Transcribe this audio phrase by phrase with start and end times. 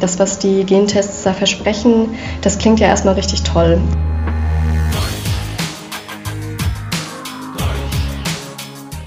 [0.00, 2.10] Das, was die Gentests da versprechen,
[2.42, 3.80] das klingt ja erstmal richtig toll.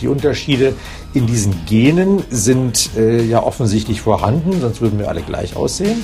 [0.02, 0.74] Die Unterschiede
[1.14, 6.04] in diesen Genen sind äh, ja offensichtlich vorhanden, sonst würden wir alle gleich aussehen.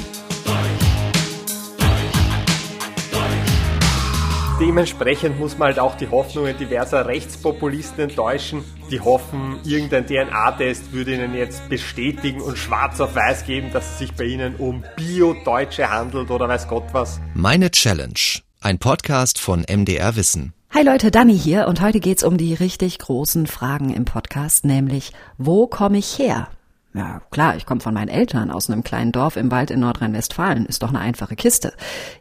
[4.77, 11.15] Dementsprechend muss man halt auch die Hoffnungen diverser Rechtspopulisten enttäuschen, die hoffen, irgendein DNA-Test würde
[11.15, 15.89] ihnen jetzt bestätigen und schwarz auf weiß geben, dass es sich bei ihnen um Bio-Deutsche
[15.89, 17.19] handelt oder weiß Gott was.
[17.33, 18.13] Meine Challenge.
[18.61, 20.53] Ein Podcast von MDR Wissen.
[20.69, 25.11] Hi Leute, Dani hier und heute geht's um die richtig großen Fragen im Podcast, nämlich
[25.39, 26.49] wo komme ich her?
[26.97, 30.65] Ja, klar, ich komme von meinen Eltern aus einem kleinen Dorf im Wald in Nordrhein-Westfalen.
[30.65, 31.73] Ist doch eine einfache Kiste.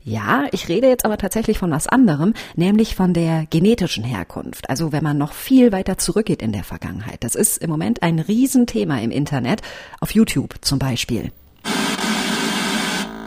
[0.02, 4.68] Ja, ich rede jetzt aber tatsächlich von was anderem, nämlich von der genetischen Herkunft.
[4.68, 7.24] Also wenn man noch viel weiter zurückgeht in der Vergangenheit.
[7.24, 9.62] Das ist im Moment ein Riesenthema im Internet,
[10.02, 11.32] auf YouTube zum Beispiel.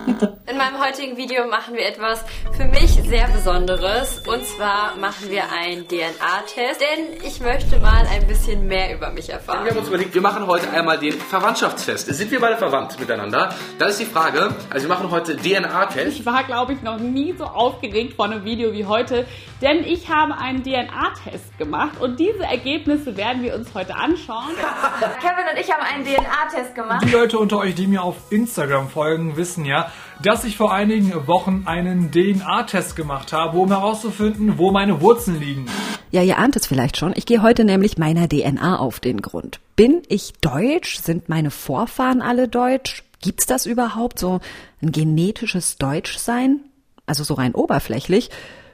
[0.10, 2.26] In meinem heutigen Video machen wir etwas
[2.58, 4.24] für mich sehr Besonderes.
[4.26, 9.30] Und zwar machen wir einen DNA-Test, denn ich möchte mal ein bisschen mehr über mich
[9.30, 9.64] erfahren.
[9.66, 12.08] Wir haben uns überlegt, wir machen heute einmal den Verwandtschaftstest.
[12.08, 13.54] Sind wir beide verwandt miteinander?
[13.78, 14.56] Das ist die Frage.
[14.72, 16.20] Also wir machen heute DNA-Test.
[16.20, 19.28] Ich war, glaube ich, noch nie so aufgeregt vor einem Video wie heute,
[19.62, 24.56] denn ich habe einen DNA-Test gemacht und diese Ergebnisse werden wir uns heute anschauen.
[25.22, 27.06] Kevin und ich haben einen DNA-Test gemacht.
[27.06, 29.92] Die Leute unter euch, die mir auf Instagram folgen, wissen ja,
[30.22, 35.66] dass ich vor einigen Wochen einen DNA-Test gemacht habe, um herauszufinden, wo meine Wurzeln liegen.
[36.12, 37.14] Ja, ihr ahnt es vielleicht schon.
[37.16, 39.60] Ich gehe heute nämlich meiner DNA auf den Grund.
[39.76, 41.00] Bin ich deutsch?
[41.00, 43.04] Sind meine Vorfahren alle deutsch?
[43.22, 44.40] Gibt's das überhaupt so
[44.82, 46.62] ein genetisches Deutschsein?
[47.06, 48.30] Also so rein oberflächlich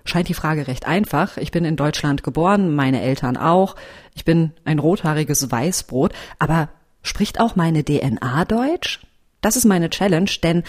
[0.06, 1.38] scheint die Frage recht einfach.
[1.38, 3.76] Ich bin in Deutschland geboren, meine Eltern auch.
[4.14, 6.14] Ich bin ein rothaariges Weißbrot.
[6.40, 6.70] Aber
[7.02, 9.02] spricht auch meine DNA Deutsch?
[9.42, 10.64] Das ist meine Challenge, denn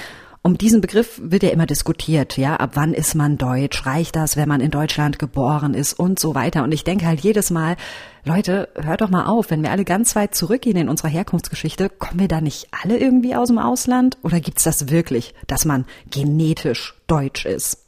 [0.46, 4.36] um diesen Begriff wird ja immer diskutiert, ja, ab wann ist man deutsch, reicht das,
[4.36, 6.62] wenn man in Deutschland geboren ist und so weiter.
[6.62, 7.76] Und ich denke halt jedes Mal,
[8.24, 12.20] Leute, hört doch mal auf, wenn wir alle ganz weit zurückgehen in unserer Herkunftsgeschichte, kommen
[12.20, 14.18] wir da nicht alle irgendwie aus dem Ausland?
[14.22, 17.85] Oder gibt's das wirklich, dass man genetisch deutsch ist?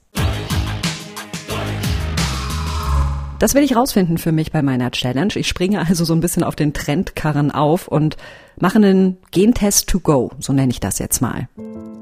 [3.39, 5.33] Das will ich rausfinden für mich bei meiner Challenge.
[5.37, 8.17] Ich springe also so ein bisschen auf den Trendkarren auf und
[8.59, 11.49] mache einen Gentest to go, so nenne ich das jetzt mal.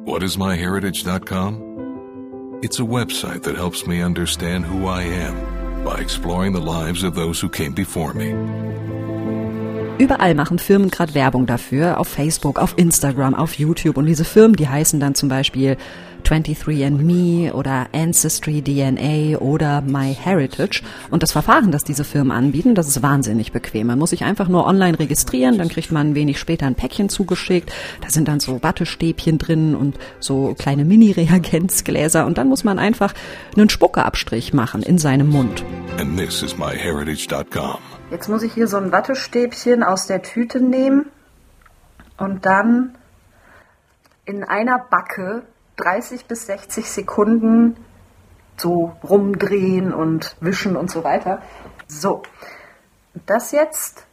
[0.06, 1.60] What is myheritage.com?
[2.62, 5.34] It's a website that helps me understand who I am
[5.84, 8.34] by exploring the lives of those who came before me.
[9.98, 13.98] Überall machen Firmen gerade Werbung dafür, auf Facebook, auf Instagram, auf YouTube.
[13.98, 15.76] Und diese Firmen, die heißen dann zum Beispiel
[16.26, 20.82] 23andMe oder Ancestry DNA oder MyHeritage.
[21.10, 23.87] Und das Verfahren, das diese Firmen anbieten, das ist wahnsinnig bequem.
[23.87, 27.72] Man muss sich einfach nur online registrieren, dann kriegt man wenig später ein Päckchen zugeschickt.
[28.00, 32.26] Da sind dann so Wattestäbchen drin und so kleine Mini-Reagenzgläser.
[32.26, 33.15] Und dann muss man einfach
[33.56, 35.65] einen Spuckeabstrich machen in seinem Mund.
[35.98, 37.78] And this is myheritage.com.
[38.10, 41.06] Jetzt muss ich hier so ein Wattestäbchen aus der Tüte nehmen
[42.19, 42.97] und dann
[44.25, 45.42] in einer Backe
[45.76, 47.76] 30 bis 60 Sekunden
[48.56, 51.42] so rumdrehen und wischen und so weiter.
[51.87, 52.22] So,
[53.26, 54.06] das jetzt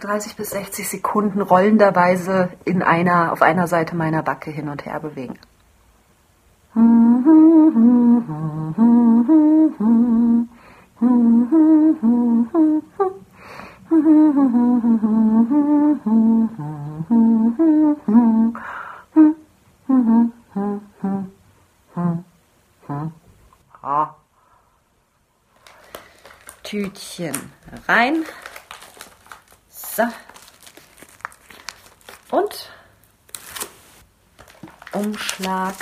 [0.00, 5.00] 30 bis 60 Sekunden rollenderweise in einer, auf einer Seite meiner Backe hin und her
[5.00, 5.38] bewegen.
[26.62, 27.52] Tütchen
[27.86, 28.24] rein.
[29.68, 30.02] So.
[32.30, 32.70] Und
[34.92, 35.74] Umschlag.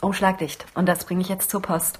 [0.00, 0.64] Umschlag dicht.
[0.74, 1.98] Und das bringe ich jetzt zur Post.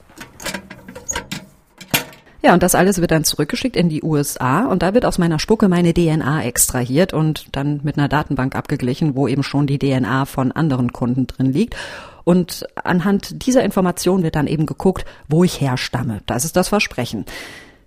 [2.44, 5.38] Ja, und das alles wird dann zurückgeschickt in die USA und da wird aus meiner
[5.38, 10.26] Spucke meine DNA extrahiert und dann mit einer Datenbank abgeglichen, wo eben schon die DNA
[10.26, 11.74] von anderen Kunden drin liegt.
[12.22, 16.20] Und anhand dieser Information wird dann eben geguckt, wo ich herstamme.
[16.26, 17.24] Das ist das Versprechen.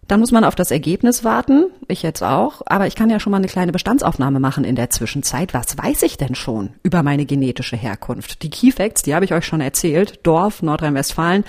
[0.08, 3.32] Dann muss man auf das Ergebnis warten, ich jetzt auch, aber ich kann ja schon
[3.32, 5.54] mal eine kleine Bestandsaufnahme machen in der Zwischenzeit.
[5.54, 8.42] Was weiß ich denn schon über meine genetische Herkunft?
[8.42, 10.22] Die Key Facts, die habe ich euch schon erzählt.
[10.24, 11.44] Dorf, Nordrhein-Westfalen.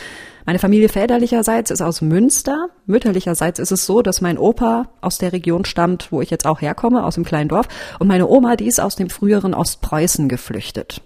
[0.44, 2.70] Meine Familie väterlicherseits ist aus Münster.
[2.87, 6.61] Mütterlicherseits ist es so, dass mein Opa aus der Region stammt, wo ich jetzt auch
[6.61, 7.69] herkomme, aus dem kleinen Dorf.
[8.00, 11.02] Und meine Oma, die ist aus dem früheren Ostpreußen geflüchtet.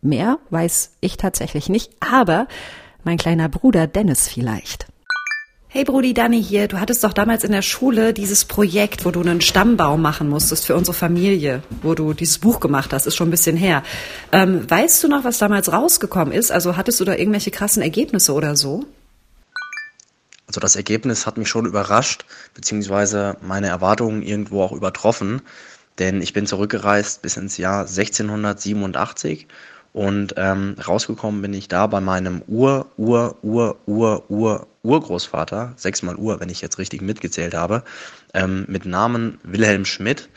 [0.00, 2.48] Mehr weiß ich tatsächlich nicht, aber
[3.04, 4.87] mein kleiner Bruder Dennis vielleicht.
[5.78, 9.20] Hey Brudi Danny hier, du hattest doch damals in der Schule dieses Projekt, wo du
[9.20, 13.28] einen Stammbaum machen musstest für unsere Familie, wo du dieses Buch gemacht hast, ist schon
[13.28, 13.84] ein bisschen her.
[14.32, 16.50] Ähm, weißt du noch, was damals rausgekommen ist?
[16.50, 18.86] Also hattest du da irgendwelche krassen Ergebnisse oder so?
[20.48, 25.42] Also das Ergebnis hat mich schon überrascht, beziehungsweise meine Erwartungen irgendwo auch übertroffen,
[26.00, 29.46] denn ich bin zurückgereist bis ins Jahr 1687
[29.92, 36.16] und ähm, rausgekommen bin ich da bei meinem Ur, Ur, Ur, Ur, Ur, Urgroßvater, sechsmal
[36.16, 37.82] Ur, wenn ich jetzt richtig mitgezählt habe,
[38.34, 40.28] ähm, mit Namen Wilhelm Schmidt.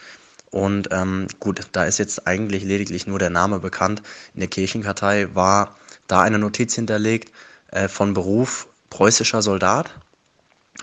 [0.49, 4.01] Und ähm, gut, da ist jetzt eigentlich lediglich nur der Name bekannt.
[4.33, 5.75] In der Kirchenkartei war
[6.07, 7.33] da eine Notiz hinterlegt
[7.71, 9.91] äh, von Beruf preußischer Soldat.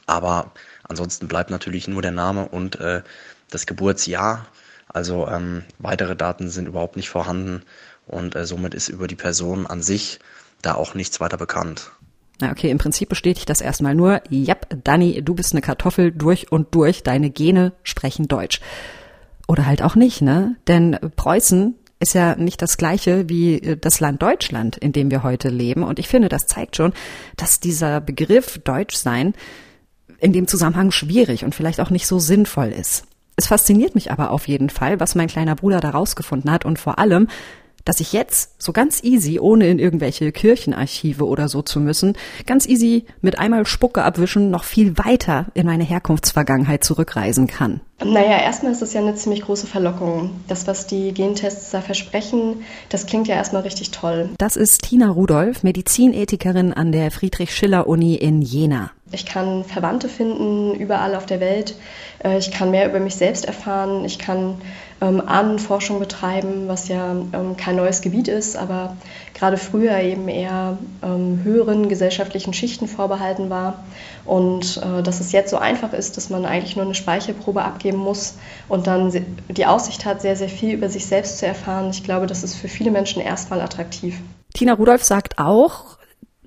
[0.07, 0.53] Aber
[0.85, 3.03] ansonsten bleibt natürlich nur der Name und äh,
[3.51, 4.47] das Geburtsjahr.
[4.89, 7.63] Also ähm, weitere Daten sind überhaupt nicht vorhanden
[8.09, 10.19] und äh, somit ist über die Person an sich
[10.63, 11.93] da auch nichts weiter bekannt.
[12.41, 16.53] Na okay, im Prinzip bestätigt das erstmal nur, jap, Dani, du bist eine Kartoffel durch
[16.53, 18.61] und durch, deine Gene sprechen Deutsch.
[19.49, 20.57] Oder halt auch nicht, ne?
[20.69, 25.23] Denn Preußen ist ja nicht das gleiche wie äh, das Land Deutschland, in dem wir
[25.23, 25.83] heute leben.
[25.83, 26.93] Und ich finde, das zeigt schon,
[27.37, 29.35] dass dieser Begriff Deutsch sein
[30.21, 33.05] in dem Zusammenhang schwierig und vielleicht auch nicht so sinnvoll ist.
[33.37, 36.79] Es fasziniert mich aber auf jeden Fall, was mein kleiner Bruder da rausgefunden hat und
[36.79, 37.29] vor allem,
[37.85, 42.17] dass ich jetzt so ganz easy, ohne in irgendwelche Kirchenarchive oder so zu müssen,
[42.47, 47.81] ganz easy mit einmal Spucke abwischen noch viel weiter in meine Herkunftsvergangenheit zurückreisen kann.
[48.05, 50.31] Naja, erstmal ist es ja eine ziemlich große Verlockung.
[50.47, 54.31] Das, was die Gentests da versprechen, das klingt ja erstmal richtig toll.
[54.39, 58.93] Das ist Tina Rudolph, Medizinethikerin an der Friedrich-Schiller-Uni in Jena.
[59.11, 61.75] Ich kann Verwandte finden überall auf der Welt.
[62.23, 64.05] Äh, ich kann mehr über mich selbst erfahren.
[64.05, 64.61] Ich kann
[65.01, 68.97] ähm, Ahnenforschung betreiben, was ja ähm, kein neues Gebiet ist, aber
[69.35, 73.85] gerade früher eben eher ähm, höheren gesellschaftlichen Schichten vorbehalten war.
[74.25, 77.99] Und äh, dass es jetzt so einfach ist, dass man eigentlich nur eine Speichelprobe abgeben
[77.99, 78.35] muss
[78.69, 79.13] und dann
[79.49, 81.91] die Aussicht hat, sehr, sehr viel über sich selbst zu erfahren.
[81.91, 84.19] Ich glaube, das ist für viele Menschen erstmal attraktiv.
[84.55, 85.99] Tina Rudolph sagt auch,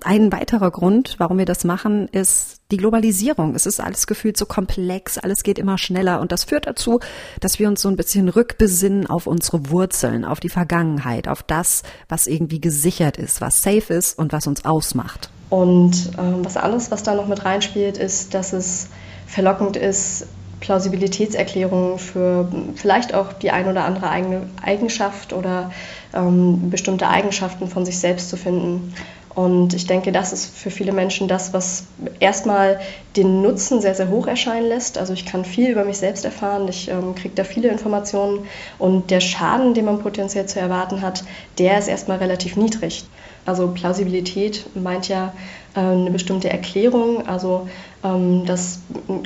[0.04, 3.54] ein weiterer Grund, warum wir das machen, ist die Globalisierung.
[3.54, 7.00] Es ist alles gefühlt so komplex, alles geht immer schneller und das führt dazu,
[7.40, 11.82] dass wir uns so ein bisschen rückbesinnen auf unsere Wurzeln, auf die Vergangenheit, auf das,
[12.08, 15.30] was irgendwie gesichert ist, was safe ist und was uns ausmacht.
[15.50, 18.88] Und ähm, was anderes, was da noch mit reinspielt, ist, dass es
[19.26, 20.26] verlockend ist,
[20.60, 25.72] Plausibilitätserklärungen für vielleicht auch die ein oder andere eigene Eigenschaft oder
[26.14, 28.94] ähm, bestimmte Eigenschaften von sich selbst zu finden.
[29.34, 31.84] Und ich denke, das ist für viele Menschen das, was
[32.20, 32.80] erstmal
[33.16, 34.98] den Nutzen sehr, sehr hoch erscheinen lässt.
[34.98, 38.46] Also ich kann viel über mich selbst erfahren, ich ähm, kriege da viele Informationen
[38.78, 41.24] und der Schaden, den man potenziell zu erwarten hat,
[41.58, 43.04] der ist erstmal relativ niedrig.
[43.46, 45.32] Also Plausibilität meint ja
[45.74, 47.68] äh, eine bestimmte Erklärung, also
[48.04, 48.80] ähm, das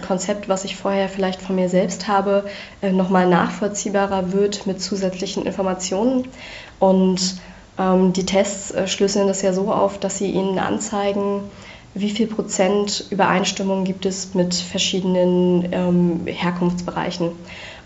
[0.06, 2.44] Konzept, was ich vorher vielleicht von mir selbst habe,
[2.80, 6.28] äh, nochmal nachvollziehbarer wird mit zusätzlichen Informationen.
[6.78, 7.36] Und
[7.78, 11.42] die Tests äh, schlüsseln das ja so auf, dass sie ihnen anzeigen,
[11.94, 17.32] wie viel Prozent Übereinstimmung gibt es mit verschiedenen ähm, Herkunftsbereichen.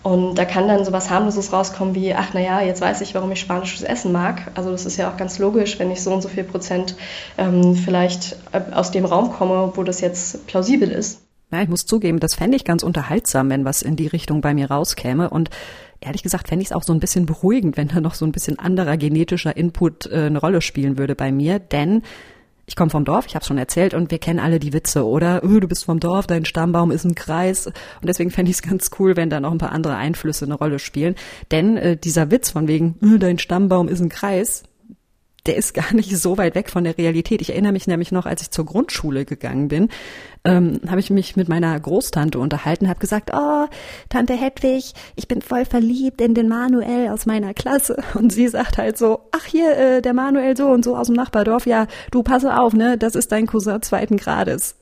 [0.03, 3.41] Und da kann dann sowas harmloses rauskommen wie, ach naja, jetzt weiß ich, warum ich
[3.41, 4.51] spanisches Essen mag.
[4.55, 6.97] Also das ist ja auch ganz logisch, wenn ich so und so viel Prozent
[7.37, 11.21] ähm, vielleicht äh, aus dem Raum komme, wo das jetzt plausibel ist.
[11.53, 14.55] Ja, ich muss zugeben, das fände ich ganz unterhaltsam, wenn was in die Richtung bei
[14.55, 15.29] mir rauskäme.
[15.29, 15.51] Und
[16.01, 18.33] ehrlich gesagt fände ich es auch so ein bisschen beruhigend, wenn da noch so ein
[18.33, 21.59] bisschen anderer genetischer Input äh, eine Rolle spielen würde bei mir.
[21.59, 22.03] Denn
[22.67, 25.43] ich komme vom Dorf, ich habe schon erzählt, und wir kennen alle die Witze, oder?
[25.45, 27.67] Oh, du bist vom Dorf, dein Stammbaum ist ein Kreis.
[27.67, 30.55] Und deswegen fände ich es ganz cool, wenn da noch ein paar andere Einflüsse eine
[30.55, 31.17] Rolle spielen.
[31.51, 34.63] Denn äh, dieser Witz von wegen, oh, dein Stammbaum ist ein Kreis,
[35.51, 37.41] der ist gar nicht so weit weg von der Realität.
[37.41, 39.89] Ich erinnere mich nämlich noch, als ich zur Grundschule gegangen bin,
[40.45, 43.67] ähm, habe ich mich mit meiner Großtante unterhalten, habe gesagt, oh,
[44.09, 48.01] Tante Hedwig, ich bin voll verliebt in den Manuel aus meiner Klasse.
[48.15, 51.17] Und sie sagt halt so, ach hier, äh, der Manuel so und so aus dem
[51.17, 54.77] Nachbardorf, ja, du passe auf, ne, das ist dein Cousin zweiten Grades.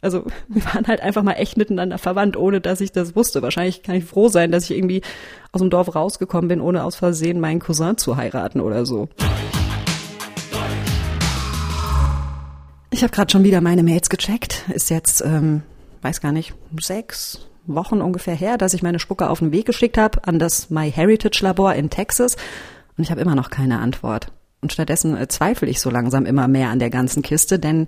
[0.00, 3.40] Also wir waren halt einfach mal echt miteinander verwandt, ohne dass ich das wusste.
[3.40, 5.02] Wahrscheinlich kann ich froh sein, dass ich irgendwie
[5.52, 9.08] aus dem Dorf rausgekommen bin, ohne aus Versehen meinen Cousin zu heiraten oder so.
[12.98, 14.64] Ich habe gerade schon wieder meine Mails gecheckt.
[14.74, 15.62] Ist jetzt, ähm,
[16.02, 19.96] weiß gar nicht, sechs Wochen ungefähr her, dass ich meine Spucke auf den Weg geschickt
[19.96, 22.34] habe an das MyHeritage Labor in Texas.
[22.96, 24.32] Und ich habe immer noch keine Antwort.
[24.62, 27.86] Und stattdessen äh, zweifle ich so langsam immer mehr an der ganzen Kiste, denn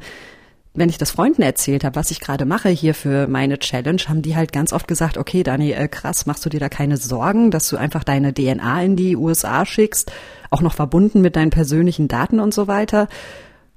[0.74, 4.22] wenn ich das Freunden erzählt habe, was ich gerade mache hier für meine Challenge, haben
[4.22, 7.50] die halt ganz oft gesagt, okay, Dani, äh, krass, machst du dir da keine Sorgen,
[7.50, 10.12] dass du einfach deine DNA in die USA schickst,
[10.50, 13.08] auch noch verbunden mit deinen persönlichen Daten und so weiter.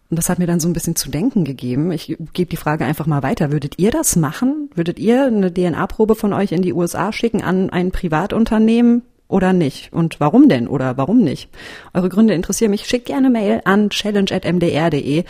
[0.09, 1.91] Und das hat mir dann so ein bisschen zu denken gegeben.
[1.91, 3.51] Ich gebe die Frage einfach mal weiter.
[3.51, 4.69] Würdet ihr das machen?
[4.75, 9.91] Würdet ihr eine DNA-Probe von euch in die USA schicken an ein Privatunternehmen oder nicht?
[9.91, 11.49] Und warum denn oder warum nicht?
[11.93, 12.85] Eure Gründe interessieren mich.
[12.85, 15.23] Schickt gerne Mail an challenge.mdr.de,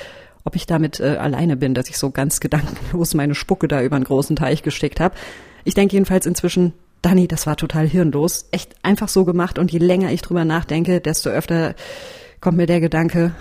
[0.43, 3.95] ob ich damit äh, alleine bin, dass ich so ganz gedankenlos meine Spucke da über
[3.95, 5.15] einen großen Teich gesteckt habe.
[5.63, 8.47] Ich denke jedenfalls inzwischen, Dani, das war total hirnlos.
[8.51, 11.75] Echt einfach so gemacht und je länger ich drüber nachdenke, desto öfter
[12.41, 13.33] kommt mir der Gedanke,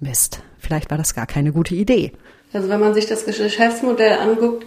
[0.00, 2.12] Mist, vielleicht war das gar keine gute Idee.
[2.52, 4.64] Also wenn man sich das Geschäftsmodell anguckt,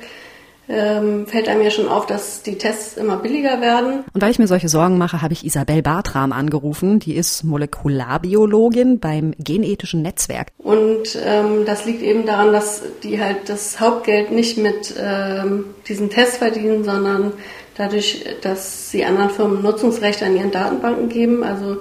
[0.70, 4.04] ähm, fällt einem ja schon auf, dass die Tests immer billiger werden.
[4.14, 7.00] Und weil ich mir solche Sorgen mache, habe ich Isabel Bartram angerufen.
[7.00, 10.50] Die ist Molekularbiologin beim Genethischen Netzwerk.
[10.58, 16.10] Und ähm, das liegt eben daran, dass die halt das Hauptgeld nicht mit ähm, diesen
[16.10, 17.32] Tests verdienen, sondern
[17.78, 21.78] dadurch, dass sie anderen Firmen Nutzungsrechte an ihren Datenbanken geben, also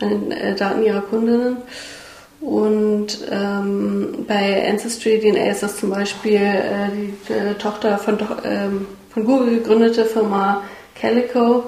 [0.00, 1.58] an den äh, Daten ihrer Kundinnen.
[2.40, 8.86] Und ähm, bei Ancestry DNA ist das zum Beispiel äh, die äh, Tochter von, ähm,
[9.10, 10.62] von Google gegründete Firma
[10.94, 11.64] Calico.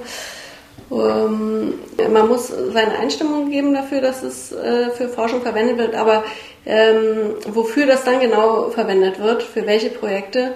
[0.90, 1.74] Ähm,
[2.10, 6.24] man muss seine Einstimmung geben dafür, dass es äh, für Forschung verwendet wird, aber
[6.64, 10.52] ähm, wofür das dann genau verwendet wird, für welche Projekte,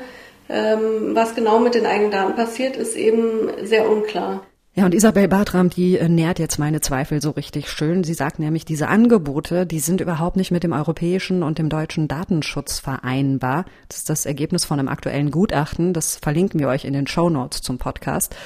[0.49, 4.47] ähm, was genau mit den eigenen Daten passiert, ist eben sehr unklar.
[4.79, 8.05] Ja, und Isabel Bartram, die äh, nährt jetzt meine Zweifel so richtig schön.
[8.05, 12.09] Sie sagt nämlich, diese Angebote, die sind überhaupt nicht mit dem europäischen und dem deutschen
[12.09, 13.65] Datenschutz vereinbar.
[13.89, 15.95] Das ist das Ergebnis von einem aktuellen Gutachten.
[15.95, 18.37] Das verlinken wir euch in den Show Notes zum Podcast.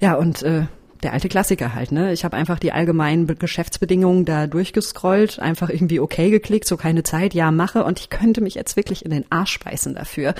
[0.00, 0.64] Ja, und äh,
[1.04, 2.12] der alte Klassiker halt, ne?
[2.12, 7.32] Ich habe einfach die allgemeinen Geschäftsbedingungen da durchgescrollt, einfach irgendwie okay geklickt, so keine Zeit,
[7.32, 10.34] ja, mache und ich könnte mich jetzt wirklich in den Arsch beißen dafür.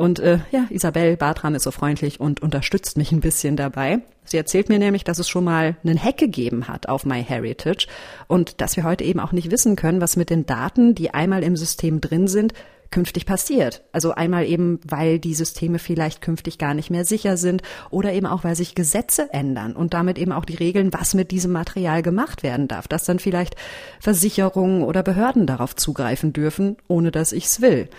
[0.00, 3.98] Und äh, ja, Isabel Bartram ist so freundlich und unterstützt mich ein bisschen dabei.
[4.24, 7.86] Sie erzählt mir nämlich, dass es schon mal einen Hack gegeben hat auf MyHeritage
[8.26, 11.42] und dass wir heute eben auch nicht wissen können, was mit den Daten, die einmal
[11.42, 12.54] im System drin sind,
[12.90, 13.82] künftig passiert.
[13.92, 18.26] Also einmal eben, weil die Systeme vielleicht künftig gar nicht mehr sicher sind oder eben
[18.26, 22.00] auch, weil sich Gesetze ändern und damit eben auch die Regeln, was mit diesem Material
[22.00, 23.54] gemacht werden darf, dass dann vielleicht
[24.00, 27.90] Versicherungen oder Behörden darauf zugreifen dürfen, ohne dass ich's will.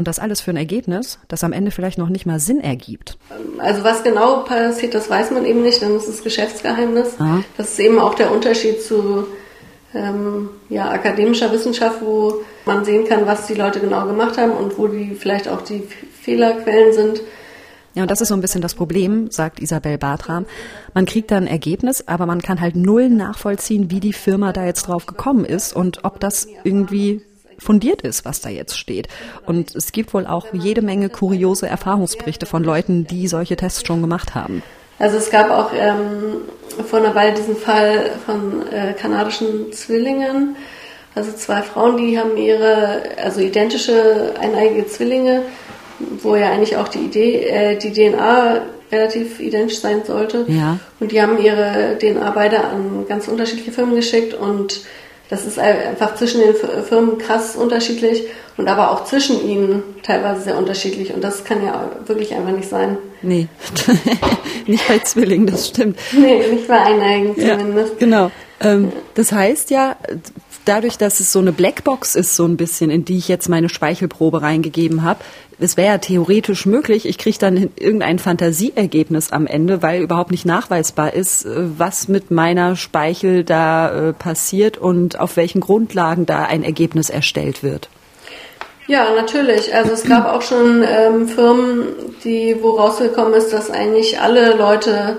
[0.00, 3.18] Und das alles für ein Ergebnis, das am Ende vielleicht noch nicht mal Sinn ergibt.
[3.58, 7.20] Also was genau passiert, das weiß man eben nicht, dann ist es Geschäftsgeheimnis.
[7.20, 7.44] Aha.
[7.58, 9.26] Das ist eben auch der Unterschied zu
[9.92, 14.78] ähm, ja, akademischer Wissenschaft, wo man sehen kann, was die Leute genau gemacht haben und
[14.78, 15.82] wo die vielleicht auch die
[16.22, 17.20] Fehlerquellen sind.
[17.92, 20.46] Ja, und das ist so ein bisschen das Problem, sagt Isabel Bartram.
[20.94, 24.64] Man kriegt dann ein Ergebnis, aber man kann halt null nachvollziehen, wie die Firma da
[24.64, 27.20] jetzt drauf gekommen ist und ob das irgendwie
[27.60, 29.08] fundiert ist, was da jetzt steht.
[29.46, 34.00] Und es gibt wohl auch jede Menge kuriose Erfahrungsberichte von Leuten, die solche Tests schon
[34.00, 34.62] gemacht haben.
[34.98, 36.42] Also es gab auch ähm,
[36.84, 40.56] vor einer Weile diesen Fall von äh, kanadischen Zwillingen.
[41.14, 45.42] Also zwei Frauen, die haben ihre, also identische eineigige Zwillinge,
[46.22, 48.62] wo ja eigentlich auch die Idee, äh, die DNA
[48.92, 50.44] relativ identisch sein sollte.
[50.48, 50.78] Ja.
[50.98, 54.82] Und die haben ihre DNA beide an ganz unterschiedliche Firmen geschickt und
[55.30, 58.24] das ist einfach zwischen den Firmen krass unterschiedlich
[58.56, 61.14] und aber auch zwischen ihnen teilweise sehr unterschiedlich.
[61.14, 62.98] Und das kann ja wirklich einfach nicht sein.
[63.22, 63.46] Nee,
[64.66, 65.98] nicht bei Zwillingen, das stimmt.
[66.12, 67.92] Nee, nicht bei Eineigen zumindest.
[67.92, 68.30] Ja, genau.
[68.60, 69.96] Ähm, das heißt ja,
[70.64, 73.68] dadurch, dass es so eine Blackbox ist, so ein bisschen, in die ich jetzt meine
[73.68, 75.20] Speichelprobe reingegeben habe,
[75.58, 80.46] es wäre ja theoretisch möglich, ich kriege dann irgendein Fantasieergebnis am Ende, weil überhaupt nicht
[80.46, 86.44] nachweisbar ist, äh, was mit meiner Speichel da äh, passiert und auf welchen Grundlagen da
[86.44, 87.88] ein Ergebnis erstellt wird.
[88.86, 89.72] Ja, natürlich.
[89.72, 91.84] Also es gab auch schon ähm, Firmen,
[92.24, 95.18] die wo rausgekommen ist, dass eigentlich alle Leute,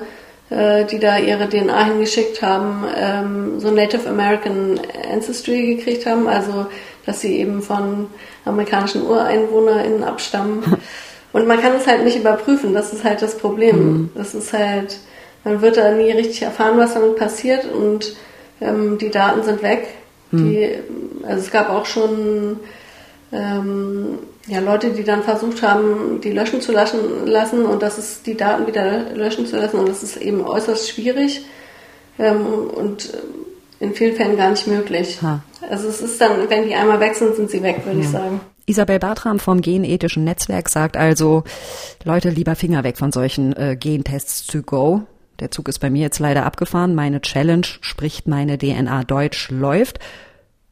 [0.51, 4.79] äh, die da ihre DNA hingeschickt haben, ähm, so Native American
[5.11, 6.27] Ancestry gekriegt haben.
[6.27, 6.67] Also
[7.05, 8.07] dass sie eben von
[8.45, 10.63] amerikanischen UreinwohnerInnen abstammen.
[11.33, 13.77] Und man kann es halt nicht überprüfen, das ist halt das Problem.
[13.77, 14.09] Mhm.
[14.15, 14.97] Das ist halt,
[15.45, 18.17] man wird da nie richtig erfahren, was damit passiert und
[18.59, 19.87] ähm, die Daten sind weg.
[20.31, 20.49] Mhm.
[20.49, 20.69] Die,
[21.25, 22.59] also es gab auch schon
[23.31, 28.25] ähm, ja, Leute, die dann versucht haben, die löschen zu lassen, lassen und das ist
[28.25, 31.45] die Daten wieder löschen zu lassen und das ist eben äußerst schwierig
[32.17, 33.13] ähm, und
[33.79, 35.21] in vielen Fällen gar nicht möglich.
[35.21, 35.43] Ha.
[35.69, 38.05] Also es ist dann, wenn die einmal weg sind, sind sie weg, würde ja.
[38.05, 38.41] ich sagen.
[38.65, 41.43] Isabel Bartram vom Genethischen Netzwerk sagt also,
[42.03, 45.01] Leute, lieber Finger weg von solchen äh, Gentests to go.
[45.39, 46.93] Der Zug ist bei mir jetzt leider abgefahren.
[46.93, 49.99] Meine Challenge, spricht meine DNA Deutsch, läuft.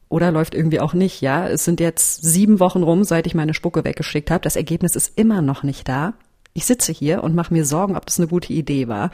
[0.09, 1.47] Oder läuft irgendwie auch nicht, ja.
[1.47, 4.41] Es sind jetzt sieben Wochen rum, seit ich meine Spucke weggeschickt habe.
[4.41, 6.13] Das Ergebnis ist immer noch nicht da.
[6.53, 9.11] Ich sitze hier und mache mir Sorgen, ob das eine gute Idee war.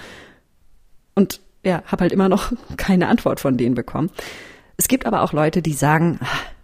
[1.13, 4.09] Und ja, habe halt immer noch keine Antwort von denen bekommen.
[4.77, 6.19] Es gibt aber auch Leute, die sagen,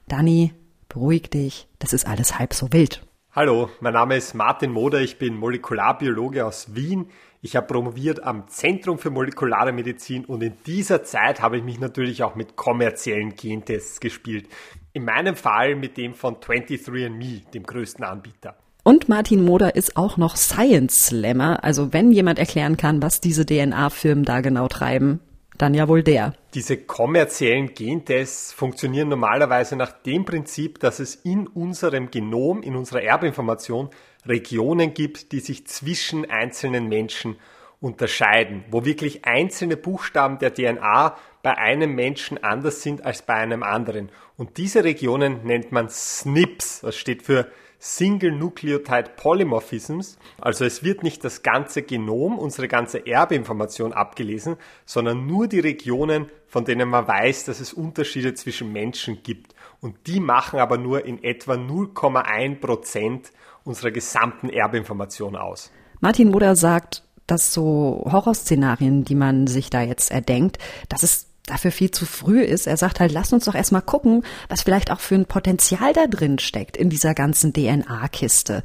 [0.08, 0.54] Dani,
[0.88, 3.06] beruhig dich, das ist alles halb so wild.
[3.34, 7.08] Hallo, mein Name ist Martin Moder, ich bin Molekularbiologe aus Wien.
[7.44, 11.80] Ich habe promoviert am Zentrum für molekulare Medizin und in dieser Zeit habe ich mich
[11.80, 14.48] natürlich auch mit kommerziellen Gentests gespielt.
[14.94, 18.58] In meinem Fall mit dem von 23andMe, dem größten Anbieter.
[18.84, 21.64] Und Martin Moder ist auch noch Science Slammer.
[21.64, 25.20] Also wenn jemand erklären kann, was diese DNA-Firmen da genau treiben,
[25.58, 26.34] dann ja wohl der.
[26.54, 33.02] Diese kommerziellen Gentests funktionieren normalerweise nach dem Prinzip, dass es in unserem Genom, in unserer
[33.02, 33.90] Erbinformation
[34.26, 37.38] Regionen gibt, die sich zwischen einzelnen Menschen
[37.80, 43.64] unterscheiden, wo wirklich einzelne Buchstaben der DNA bei einem Menschen anders sind als bei einem
[43.64, 44.10] anderen.
[44.38, 47.52] Und diese Regionen nennt man SNPs, das steht für
[47.84, 50.20] Single Nucleotide Polymorphisms.
[50.40, 56.30] Also es wird nicht das ganze Genom, unsere ganze Erbinformation abgelesen, sondern nur die Regionen,
[56.46, 59.56] von denen man weiß, dass es Unterschiede zwischen Menschen gibt.
[59.80, 63.32] Und die machen aber nur in etwa 0,1 Prozent
[63.64, 65.72] unserer gesamten Erbinformation aus.
[66.00, 70.58] Martin Moder sagt, dass so Horrorszenarien, die man sich da jetzt erdenkt,
[70.90, 72.68] das ist dafür viel zu früh ist.
[72.68, 76.08] Er sagt halt, lass uns doch erstmal gucken, was vielleicht auch für ein Potenzial da
[76.08, 78.64] drin steckt in dieser ganzen DNA-Kiste.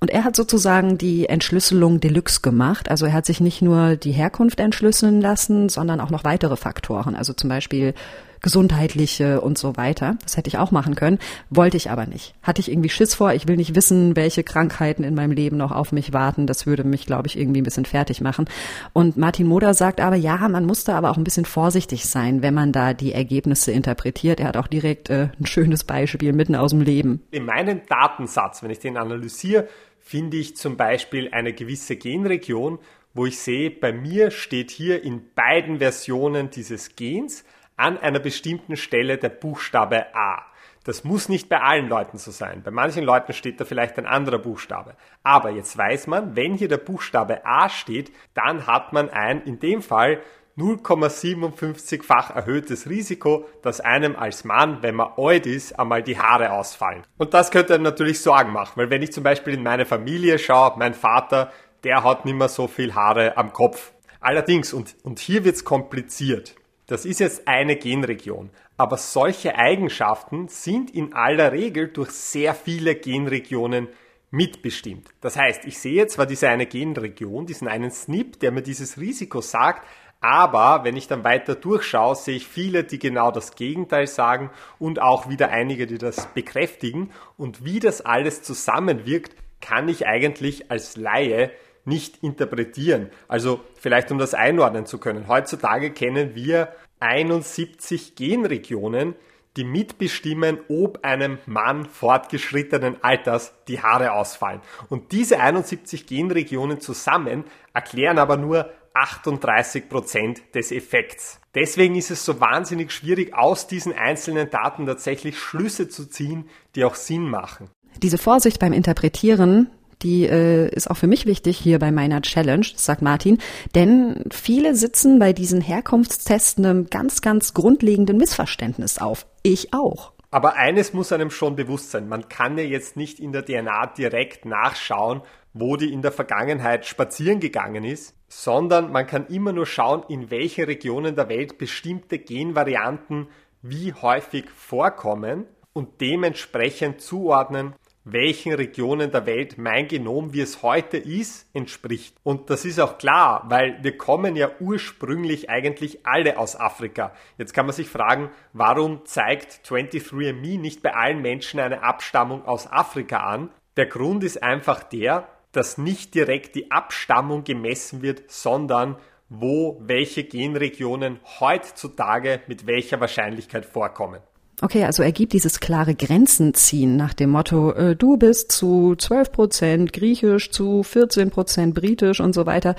[0.00, 2.90] Und er hat sozusagen die Entschlüsselung Deluxe gemacht.
[2.90, 7.14] Also er hat sich nicht nur die Herkunft entschlüsseln lassen, sondern auch noch weitere Faktoren.
[7.14, 7.94] Also zum Beispiel
[8.44, 10.18] gesundheitliche und so weiter.
[10.22, 12.34] Das hätte ich auch machen können, wollte ich aber nicht.
[12.42, 15.72] Hatte ich irgendwie Schiss vor, ich will nicht wissen, welche Krankheiten in meinem Leben noch
[15.72, 16.46] auf mich warten.
[16.46, 18.44] Das würde mich, glaube ich, irgendwie ein bisschen fertig machen.
[18.92, 22.52] Und Martin Moder sagt aber, ja, man musste aber auch ein bisschen vorsichtig sein, wenn
[22.52, 24.40] man da die Ergebnisse interpretiert.
[24.40, 27.22] Er hat auch direkt äh, ein schönes Beispiel mitten aus dem Leben.
[27.30, 29.68] In meinem Datensatz, wenn ich den analysiere,
[30.00, 32.78] finde ich zum Beispiel eine gewisse Genregion,
[33.14, 37.44] wo ich sehe, bei mir steht hier in beiden Versionen dieses Gens
[37.76, 40.44] an einer bestimmten Stelle der Buchstabe A.
[40.84, 42.62] Das muss nicht bei allen Leuten so sein.
[42.62, 44.96] Bei manchen Leuten steht da vielleicht ein anderer Buchstabe.
[45.22, 49.58] Aber jetzt weiß man, wenn hier der Buchstabe A steht, dann hat man ein, in
[49.58, 50.20] dem Fall,
[50.56, 57.02] 0,57-fach erhöhtes Risiko, dass einem als Mann, wenn man alt ist, einmal die Haare ausfallen.
[57.18, 60.38] Und das könnte einem natürlich Sorgen machen, weil wenn ich zum Beispiel in meine Familie
[60.38, 61.50] schaue, mein Vater,
[61.82, 63.92] der hat nicht mehr so viel Haare am Kopf.
[64.20, 66.54] Allerdings, und, und hier wird's kompliziert.
[66.86, 72.94] Das ist jetzt eine Genregion, aber solche Eigenschaften sind in aller Regel durch sehr viele
[72.94, 73.88] Genregionen
[74.30, 75.08] mitbestimmt.
[75.22, 79.40] Das heißt, ich sehe zwar diese eine Genregion, diesen einen SNP, der mir dieses Risiko
[79.40, 79.86] sagt,
[80.20, 85.00] aber wenn ich dann weiter durchschaue, sehe ich viele, die genau das Gegenteil sagen und
[85.00, 87.10] auch wieder einige, die das bekräftigen.
[87.36, 91.50] Und wie das alles zusammenwirkt, kann ich eigentlich als Laie
[91.84, 93.10] nicht interpretieren.
[93.28, 95.28] Also vielleicht um das einordnen zu können.
[95.28, 96.68] Heutzutage kennen wir
[97.00, 99.14] 71 Genregionen,
[99.56, 104.60] die mitbestimmen, ob einem Mann fortgeschrittenen Alters die Haare ausfallen.
[104.88, 111.40] Und diese 71 Genregionen zusammen erklären aber nur 38 Prozent des Effekts.
[111.54, 116.84] Deswegen ist es so wahnsinnig schwierig, aus diesen einzelnen Daten tatsächlich Schlüsse zu ziehen, die
[116.84, 117.70] auch Sinn machen.
[118.02, 119.70] Diese Vorsicht beim Interpretieren
[120.04, 123.38] die äh, ist auch für mich wichtig hier bei meiner Challenge, sagt Martin,
[123.74, 129.26] denn viele sitzen bei diesen Herkunftstests einem ganz, ganz grundlegenden Missverständnis auf.
[129.42, 130.12] Ich auch.
[130.30, 132.08] Aber eines muss einem schon bewusst sein.
[132.08, 136.86] Man kann ja jetzt nicht in der DNA direkt nachschauen, wo die in der Vergangenheit
[136.86, 142.18] spazieren gegangen ist, sondern man kann immer nur schauen, in welchen Regionen der Welt bestimmte
[142.18, 143.28] Genvarianten
[143.62, 150.98] wie häufig vorkommen und dementsprechend zuordnen, welchen Regionen der Welt mein Genom, wie es heute
[150.98, 152.16] ist, entspricht.
[152.22, 157.12] Und das ist auch klar, weil wir kommen ja ursprünglich eigentlich alle aus Afrika.
[157.38, 162.70] Jetzt kann man sich fragen, warum zeigt 23andMe nicht bei allen Menschen eine Abstammung aus
[162.70, 163.50] Afrika an?
[163.76, 168.96] Der Grund ist einfach der, dass nicht direkt die Abstammung gemessen wird, sondern
[169.28, 174.20] wo welche Genregionen heutzutage mit welcher Wahrscheinlichkeit vorkommen.
[174.60, 178.94] Okay, also er gibt dieses klare Grenzen ziehen nach dem Motto, äh, du bist zu
[178.96, 182.76] 12 Prozent griechisch, zu 14 Prozent britisch und so weiter.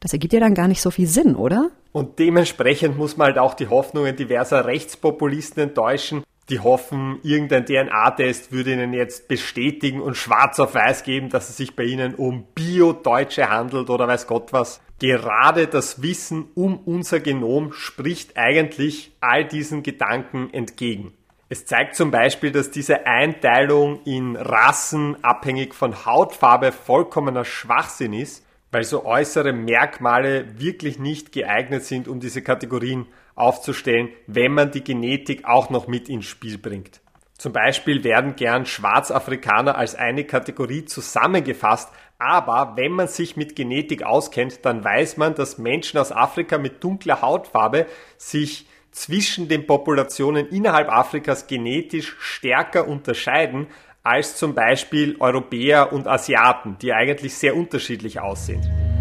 [0.00, 1.70] Das ergibt ja dann gar nicht so viel Sinn, oder?
[1.92, 8.50] Und dementsprechend muss man halt auch die Hoffnungen diverser Rechtspopulisten enttäuschen, die hoffen, irgendein DNA-Test
[8.50, 12.44] würde ihnen jetzt bestätigen und schwarz auf weiß geben, dass es sich bei ihnen um
[12.54, 14.80] Bio-Deutsche handelt oder weiß Gott was.
[15.00, 21.14] Gerade das Wissen um unser Genom spricht eigentlich all diesen Gedanken entgegen.
[21.48, 28.46] Es zeigt zum Beispiel, dass diese Einteilung in Rassen abhängig von Hautfarbe vollkommener Schwachsinn ist,
[28.72, 34.84] weil so äußere Merkmale wirklich nicht geeignet sind, um diese Kategorien aufzustellen, wenn man die
[34.84, 37.00] Genetik auch noch mit ins Spiel bringt.
[37.38, 41.88] Zum Beispiel werden gern Schwarzafrikaner als eine Kategorie zusammengefasst,
[42.20, 46.84] aber wenn man sich mit Genetik auskennt, dann weiß man, dass Menschen aus Afrika mit
[46.84, 47.86] dunkler Hautfarbe
[48.18, 53.68] sich zwischen den Populationen innerhalb Afrikas genetisch stärker unterscheiden
[54.02, 58.99] als zum Beispiel Europäer und Asiaten, die eigentlich sehr unterschiedlich aussehen.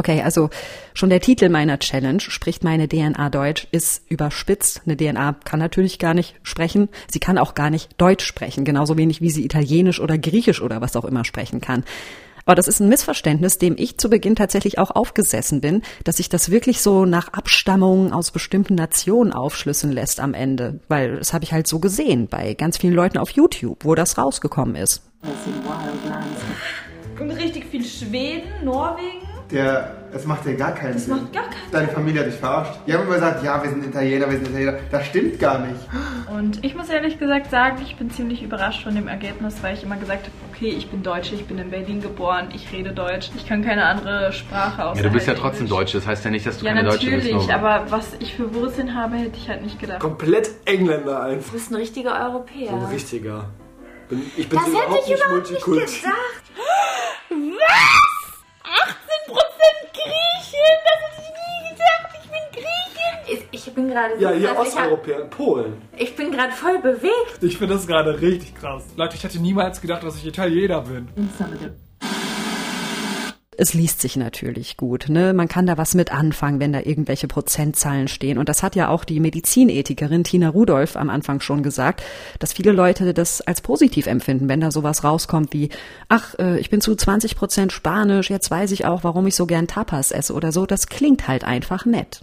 [0.00, 0.48] Okay, also
[0.94, 4.80] schon der Titel meiner Challenge, spricht meine DNA Deutsch, ist überspitzt.
[4.86, 6.88] Eine DNA kann natürlich gar nicht sprechen.
[7.06, 10.80] Sie kann auch gar nicht Deutsch sprechen, genauso wenig wie sie Italienisch oder Griechisch oder
[10.80, 11.84] was auch immer sprechen kann.
[12.46, 16.30] Aber das ist ein Missverständnis, dem ich zu Beginn tatsächlich auch aufgesessen bin, dass sich
[16.30, 20.80] das wirklich so nach Abstammung aus bestimmten Nationen aufschlüsseln lässt am Ende.
[20.88, 24.16] Weil das habe ich halt so gesehen bei ganz vielen Leuten auf YouTube, wo das
[24.16, 25.02] rausgekommen ist.
[27.20, 29.29] Und richtig viel Schweden, Norwegen.
[29.52, 31.16] Der, es macht ja gar keinen Das Sinn.
[31.16, 32.74] macht gar keinen Deine Familie hat dich verarscht.
[32.86, 34.74] Die haben immer gesagt, ja, wir sind Italiener, wir sind Italiener.
[34.90, 35.80] Das stimmt gar nicht.
[36.32, 39.82] Und ich muss ehrlich gesagt sagen, ich bin ziemlich überrascht von dem Ergebnis, weil ich
[39.82, 43.30] immer gesagt habe, okay, ich bin Deutsche, ich bin in Berlin geboren, ich rede Deutsch,
[43.36, 45.68] ich kann keine andere Sprache außer Ja, du bist ja trotzdem.
[45.68, 47.26] Deutsch, das heißt ja nicht, dass du Ja, keine Deutsche bist.
[47.30, 50.00] natürlich, nur- aber was ich für Wurzeln habe, hätte ich halt nicht gedacht.
[50.00, 51.46] Komplett Engländer einfach.
[51.48, 52.70] Du bist ein richtiger Europäer.
[52.70, 53.44] So ein richtiger.
[54.08, 56.14] Bin, ich bin Das so hätte überhaupt ich nicht überhaupt nicht gesagt.
[57.30, 57.36] Was?
[58.64, 58.99] 18%
[59.92, 60.76] Griechen?
[60.84, 62.10] Das hätte ich nie gedacht.
[62.22, 63.48] Ich bin Griechin.
[63.52, 65.82] Ich, ich bin gerade Ja, so hier krass, ich hab- Osteuropäer, Polen.
[65.96, 67.42] Ich bin gerade voll bewegt.
[67.42, 68.84] Ich finde das gerade richtig krass.
[68.96, 71.08] Leute, ich hätte niemals gedacht, dass ich Italiener bin.
[73.62, 75.34] Es liest sich natürlich gut, ne?
[75.34, 78.38] Man kann da was mit anfangen, wenn da irgendwelche Prozentzahlen stehen.
[78.38, 82.02] Und das hat ja auch die Medizinethikerin Tina Rudolph am Anfang schon gesagt,
[82.38, 85.68] dass viele Leute das als positiv empfinden, wenn da sowas rauskommt wie,
[86.08, 89.44] ach, äh, ich bin zu 20 Prozent Spanisch, jetzt weiß ich auch, warum ich so
[89.44, 90.64] gern Tapas esse oder so.
[90.64, 92.22] Das klingt halt einfach nett.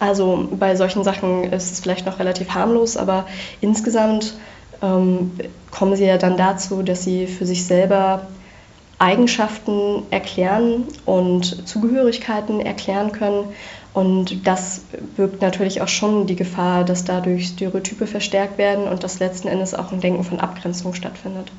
[0.00, 3.28] Also bei solchen Sachen ist es vielleicht noch relativ harmlos, aber
[3.60, 4.34] insgesamt
[4.82, 5.30] ähm,
[5.70, 8.26] kommen sie ja dann dazu, dass sie für sich selber
[9.02, 13.46] Eigenschaften erklären und Zugehörigkeiten erklären können.
[13.92, 14.82] Und das
[15.16, 19.74] birgt natürlich auch schon die Gefahr, dass dadurch Stereotype verstärkt werden und dass letzten Endes
[19.74, 21.50] auch ein Denken von Abgrenzung stattfindet.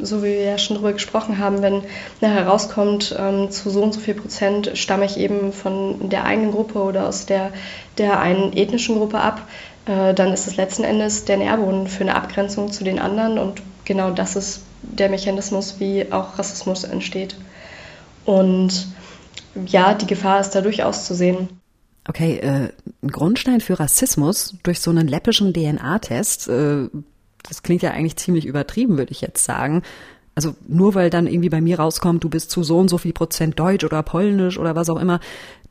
[0.00, 1.82] So wie wir ja schon darüber gesprochen haben, wenn
[2.20, 6.78] herauskommt, ähm, zu so und so viel Prozent stamme ich eben von der eigenen Gruppe
[6.78, 7.50] oder aus der,
[7.98, 9.42] der einen ethnischen Gruppe ab,
[9.84, 13.60] äh, dann ist es letzten Endes der Nährboden für eine Abgrenzung zu den anderen und
[13.84, 17.36] genau das ist der Mechanismus, wie auch Rassismus entsteht.
[18.24, 18.88] Und
[19.66, 21.48] ja, die Gefahr ist da durchaus zu sehen.
[22.08, 22.68] Okay, äh,
[23.02, 26.88] ein Grundstein für Rassismus durch so einen läppischen DNA-Test, äh,
[27.48, 29.82] das klingt ja eigentlich ziemlich übertrieben, würde ich jetzt sagen.
[30.34, 33.12] Also nur weil dann irgendwie bei mir rauskommt, du bist zu so und so viel
[33.12, 35.20] Prozent Deutsch oder Polnisch oder was auch immer,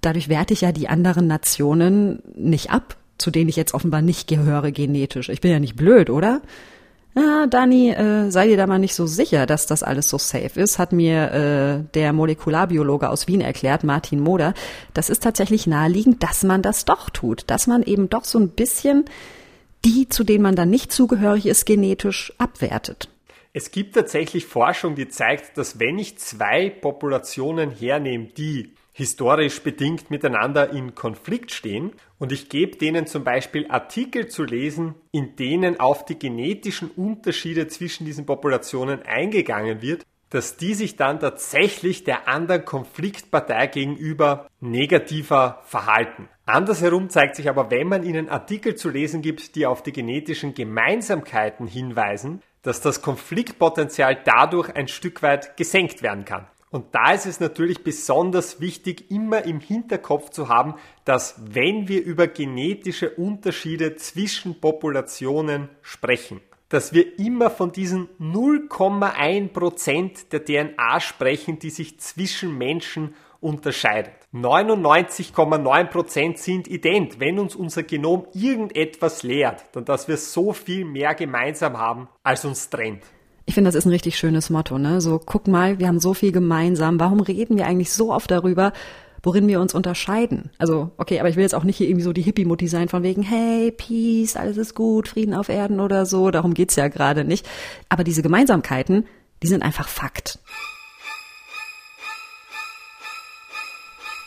[0.02, 4.28] dadurch werte ich ja die anderen Nationen nicht ab, zu denen ich jetzt offenbar nicht
[4.28, 5.30] gehöre genetisch.
[5.30, 6.42] Ich bin ja nicht blöd, oder?
[7.18, 10.60] Ja, Dani, äh, sei dir da mal nicht so sicher, dass das alles so safe
[10.60, 14.54] ist, hat mir äh, der Molekularbiologe aus Wien erklärt, Martin Moder.
[14.94, 18.50] Das ist tatsächlich naheliegend, dass man das doch tut, dass man eben doch so ein
[18.50, 19.06] bisschen
[19.86, 23.10] die, zu denen man dann nicht zugehörig ist, genetisch abwertet.
[23.54, 30.10] Es gibt tatsächlich Forschung, die zeigt, dass wenn ich zwei Populationen hernehme, die historisch bedingt
[30.10, 35.82] miteinander in Konflikt stehen und ich gebe denen zum Beispiel Artikel zu lesen, in denen
[35.82, 42.30] auf die genetischen Unterschiede zwischen diesen Populationen eingegangen wird, dass die sich dann tatsächlich der
[42.30, 46.30] anderen Konfliktpartei gegenüber negativer verhalten.
[46.46, 50.54] Andersherum zeigt sich aber, wenn man ihnen Artikel zu lesen gibt, die auf die genetischen
[50.54, 56.48] Gemeinsamkeiten hinweisen, dass das Konfliktpotenzial dadurch ein Stück weit gesenkt werden kann.
[56.76, 60.74] Und da ist es natürlich besonders wichtig, immer im Hinterkopf zu haben,
[61.06, 70.32] dass wenn wir über genetische Unterschiede zwischen Populationen sprechen, dass wir immer von diesen 0,1%
[70.34, 74.12] der DNA sprechen, die sich zwischen Menschen unterscheidet.
[74.34, 77.22] 99,9% sind ident.
[77.22, 82.44] Wenn uns unser Genom irgendetwas lehrt, dann dass wir so viel mehr gemeinsam haben, als
[82.44, 83.04] uns trennt.
[83.46, 85.02] Ich finde, das ist ein richtig schönes Motto, ne?
[85.02, 87.00] So, guck mal, wir haben so viel gemeinsam.
[87.00, 88.74] Warum reden wir eigentlich so oft darüber,
[89.22, 90.50] worin wir uns unterscheiden?
[90.58, 93.04] Also, okay, aber ich will jetzt auch nicht hier irgendwie so die Hippie-Mutti sein von
[93.04, 96.32] wegen, hey, Peace, alles ist gut, Frieden auf Erden oder so.
[96.32, 97.48] Darum geht's ja gerade nicht.
[97.88, 99.06] Aber diese Gemeinsamkeiten,
[99.44, 100.40] die sind einfach Fakt.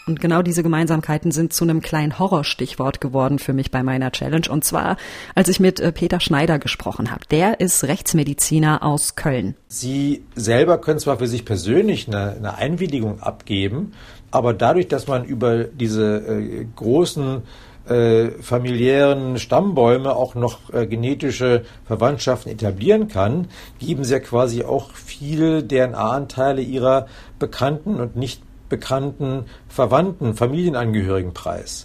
[0.08, 4.48] Und genau diese Gemeinsamkeiten sind zu einem kleinen Horrorstichwort geworden für mich bei meiner Challenge.
[4.48, 4.96] Und zwar,
[5.34, 7.20] als ich mit äh, Peter Schneider gesprochen habe.
[7.30, 9.54] Der ist Rechtsmediziner aus Köln.
[9.68, 13.92] Sie selber können zwar für sich persönlich eine, eine Einwilligung abgeben,
[14.30, 17.42] aber dadurch, dass man über diese äh, großen
[17.88, 24.90] äh, familiären Stammbäume auch noch äh, genetische Verwandtschaften etablieren kann, geben sie ja quasi auch
[24.92, 27.06] viele DNA-Anteile ihrer
[27.38, 31.84] bekannten und nicht bekannten Verwandten, Familienangehörigen preis,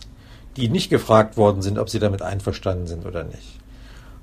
[0.57, 3.59] die nicht gefragt worden sind, ob sie damit einverstanden sind oder nicht.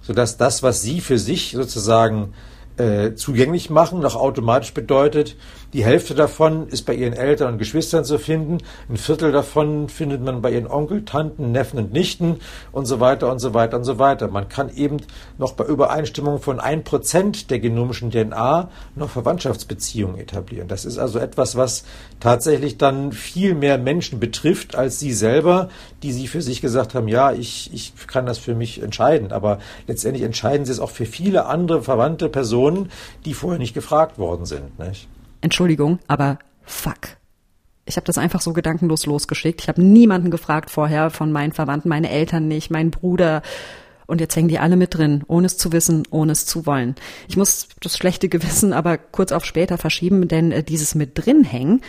[0.02, 2.32] Sodass das, was sie für sich sozusagen
[2.76, 5.36] äh, zugänglich machen, noch automatisch bedeutet,
[5.72, 10.20] die Hälfte davon ist bei ihren Eltern und Geschwistern zu finden, ein Viertel davon findet
[10.20, 12.40] man bei ihren Onkel, Tanten, Neffen und Nichten
[12.72, 14.28] und so weiter und so weiter und so weiter.
[14.28, 14.96] Man kann eben
[15.38, 20.66] noch bei Übereinstimmung von ein Prozent der genomischen DNA noch Verwandtschaftsbeziehungen etablieren.
[20.66, 21.84] Das ist also etwas, was
[22.18, 25.68] tatsächlich dann viel mehr Menschen betrifft als sie selber,
[26.02, 29.30] die sie für sich gesagt haben, ja, ich, ich kann das für mich entscheiden.
[29.30, 32.90] Aber letztendlich entscheiden sie es auch für viele andere verwandte Personen,
[33.24, 34.76] die vorher nicht gefragt worden sind.
[34.78, 35.06] Nicht?
[35.40, 37.16] Entschuldigung, aber fuck.
[37.86, 39.62] Ich habe das einfach so gedankenlos losgeschickt.
[39.62, 43.42] Ich habe niemanden gefragt vorher von meinen Verwandten, meine Eltern nicht, mein Bruder.
[44.06, 46.94] Und jetzt hängen die alle mit drin, ohne es zu wissen, ohne es zu wollen.
[47.28, 51.44] Ich muss das schlechte Gewissen aber kurz auf später verschieben, denn äh, dieses mit drin
[51.44, 51.80] hängen,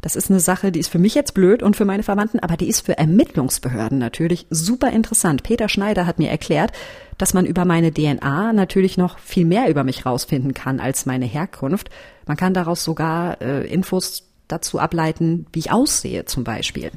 [0.00, 2.56] das ist eine Sache, die ist für mich jetzt blöd und für meine Verwandten, aber
[2.56, 5.42] die ist für Ermittlungsbehörden natürlich super interessant.
[5.42, 6.72] Peter Schneider hat mir erklärt,
[7.18, 11.24] dass man über meine DNA natürlich noch viel mehr über mich rausfinden kann als meine
[11.24, 11.88] Herkunft.
[12.26, 16.90] Man kann daraus sogar äh, Infos dazu ableiten, wie ich aussehe zum Beispiel.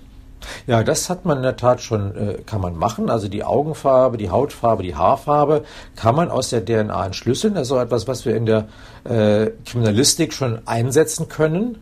[0.67, 3.09] Ja, das hat man in der Tat schon, äh, kann man machen.
[3.09, 5.63] Also die Augenfarbe, die Hautfarbe, die Haarfarbe
[5.95, 7.55] kann man aus der DNA entschlüsseln.
[7.55, 8.67] Das ist auch etwas, was wir in der
[9.03, 11.77] äh, Kriminalistik schon einsetzen können.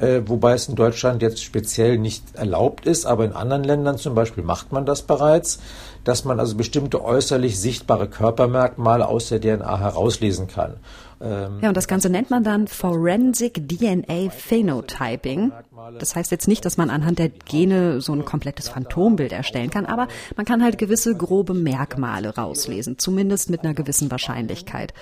[0.00, 4.14] Äh, wobei es in Deutschland jetzt speziell nicht erlaubt ist, aber in anderen Ländern zum
[4.14, 5.60] Beispiel macht man das bereits,
[6.04, 10.76] dass man also bestimmte äußerlich sichtbare Körpermerkmale aus der DNA herauslesen kann.
[11.20, 15.52] Ähm, ja, und das Ganze nennt man dann Forensic DNA Phenotyping.
[15.98, 19.84] Das heißt jetzt nicht, dass man anhand der Gene so ein komplettes Phantombild erstellen kann,
[19.84, 24.94] aber man kann halt gewisse grobe Merkmale rauslesen, zumindest mit einer gewissen Wahrscheinlichkeit.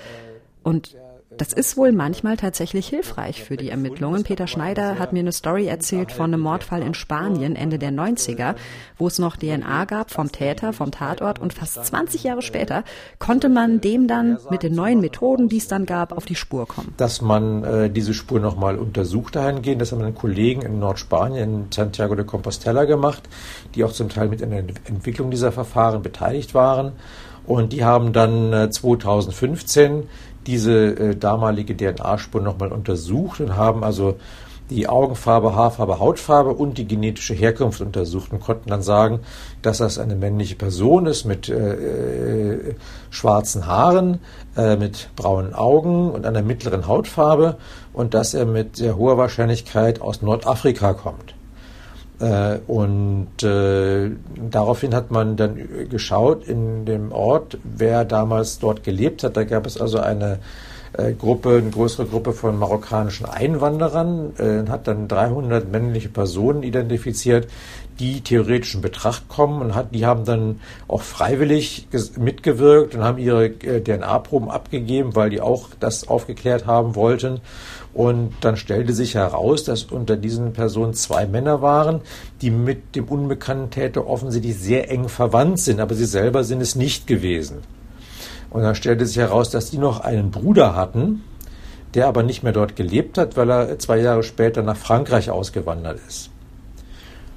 [0.61, 0.97] Und
[1.39, 4.23] das ist wohl manchmal tatsächlich hilfreich für die Ermittlungen.
[4.23, 8.55] Peter Schneider hat mir eine Story erzählt von einem Mordfall in Spanien Ende der 90er,
[8.97, 12.83] wo es noch DNA gab vom Täter, vom Tatort und fast 20 Jahre später
[13.19, 16.67] konnte man dem dann mit den neuen Methoden, die es dann gab, auf die Spur
[16.67, 16.93] kommen.
[16.97, 21.71] Dass man äh, diese Spur nochmal untersucht dahingehend, das haben einen Kollegen in Nordspanien, in
[21.71, 23.23] Santiago de Compostela gemacht,
[23.75, 26.91] die auch zum Teil mit in der Entwicklung dieser Verfahren beteiligt waren.
[27.45, 30.03] Und die haben dann äh, 2015
[30.47, 34.15] diese äh, damalige DNA-Spur nochmal untersucht und haben also
[34.69, 39.21] die Augenfarbe, Haarfarbe, Hautfarbe und die genetische Herkunft untersucht und konnten dann sagen,
[39.61, 42.75] dass das eine männliche Person ist mit äh, äh,
[43.09, 44.19] schwarzen Haaren,
[44.55, 47.57] äh, mit braunen Augen und einer mittleren Hautfarbe
[47.93, 51.33] und dass er mit sehr hoher Wahrscheinlichkeit aus Nordafrika kommt.
[52.19, 54.11] Äh, und äh,
[54.49, 59.37] daraufhin hat man dann geschaut in dem Ort, wer damals dort gelebt hat.
[59.37, 60.39] Da gab es also eine
[60.93, 67.47] äh, Gruppe, eine größere Gruppe von marokkanischen Einwanderern, äh, hat dann 300 männliche Personen identifiziert,
[67.99, 73.17] die theoretisch in Betracht kommen und hat, die haben dann auch freiwillig mitgewirkt und haben
[73.17, 77.41] ihre äh, DNA-Proben abgegeben, weil die auch das aufgeklärt haben wollten.
[77.99, 81.99] Und dann stellte sich heraus, dass unter diesen Personen zwei Männer waren,
[82.41, 86.75] die mit dem unbekannten Täter offensichtlich sehr eng verwandt sind, aber sie selber sind es
[86.75, 87.57] nicht gewesen.
[88.51, 91.25] Und dann stellte sich heraus, dass die noch einen Bruder hatten,
[91.93, 95.99] der aber nicht mehr dort gelebt hat, weil er zwei Jahre später nach Frankreich ausgewandert
[96.07, 96.29] ist.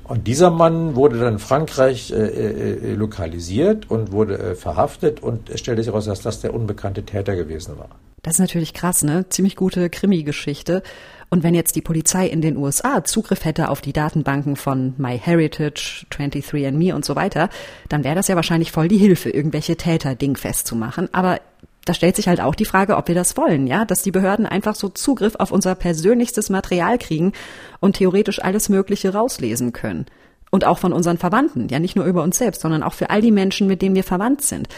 [0.05, 5.51] Und dieser Mann wurde dann in Frankreich äh, äh, lokalisiert und wurde äh, verhaftet und
[5.51, 7.89] es stellte sich heraus, dass das der unbekannte Täter gewesen war.
[8.23, 9.29] Das ist natürlich krass, ne?
[9.29, 10.83] Ziemlich gute Krimi-Geschichte.
[11.29, 16.07] Und wenn jetzt die Polizei in den USA Zugriff hätte auf die Datenbanken von MyHeritage,
[16.11, 17.49] 23andMe und so weiter,
[17.89, 21.09] dann wäre das ja wahrscheinlich voll die Hilfe, irgendwelche Täter dingfest zu machen.
[21.13, 21.41] Aber
[21.85, 24.47] da stellt sich halt auch die Frage, ob wir das wollen, ja, dass die Behörden
[24.47, 27.33] einfach so Zugriff auf unser persönlichstes Material kriegen
[27.81, 30.07] und theoretisch alles Mögliche rauslesen können.
[30.51, 33.23] Und auch von unseren Verwandten, ja nicht nur über uns selbst, sondern auch für all
[33.23, 34.69] die Menschen, mit denen wir verwandt sind.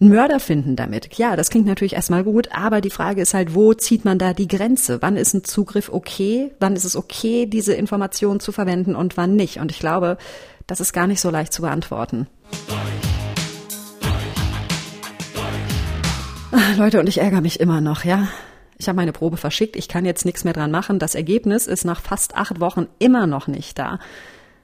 [0.00, 1.16] Mörder finden damit.
[1.18, 4.32] Ja, das klingt natürlich erstmal gut, aber die Frage ist halt, wo zieht man da
[4.32, 5.00] die Grenze?
[5.00, 6.50] Wann ist ein Zugriff okay?
[6.58, 9.58] Wann ist es okay, diese Informationen zu verwenden und wann nicht?
[9.58, 10.18] Und ich glaube,
[10.66, 12.26] das ist gar nicht so leicht zu beantworten.
[16.50, 18.28] Ah, Leute, und ich ärgere mich immer noch, ja.
[18.78, 20.98] Ich habe meine Probe verschickt, ich kann jetzt nichts mehr dran machen.
[20.98, 24.00] Das Ergebnis ist nach fast acht Wochen immer noch nicht da.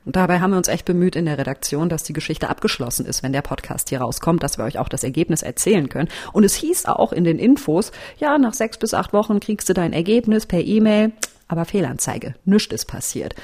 [0.05, 3.23] Und dabei haben wir uns echt bemüht in der Redaktion, dass die Geschichte abgeschlossen ist,
[3.23, 6.09] wenn der Podcast hier rauskommt, dass wir euch auch das Ergebnis erzählen können.
[6.33, 9.75] Und es hieß auch in den Infos, ja, nach sechs bis acht Wochen kriegst du
[9.75, 11.13] dein Ergebnis per E-Mail,
[11.49, 13.35] aber Fehlanzeige, nichts ist passiert.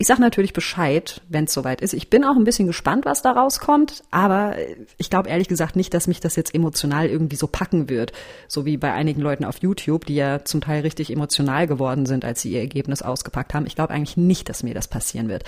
[0.00, 1.92] Ich sage natürlich Bescheid, wenn es soweit ist.
[1.92, 4.54] Ich bin auch ein bisschen gespannt, was da rauskommt, aber
[4.96, 8.12] ich glaube ehrlich gesagt nicht, dass mich das jetzt emotional irgendwie so packen wird,
[8.46, 12.24] so wie bei einigen Leuten auf YouTube, die ja zum Teil richtig emotional geworden sind,
[12.24, 13.66] als sie ihr Ergebnis ausgepackt haben.
[13.66, 15.42] Ich glaube eigentlich nicht, dass mir das passieren wird,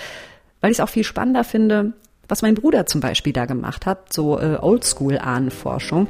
[0.60, 1.92] weil ich es auch viel spannender finde,
[2.28, 6.08] was mein Bruder zum Beispiel da gemacht hat, so äh, Oldschool-Ahnenforschung,